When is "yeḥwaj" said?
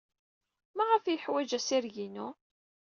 1.15-1.51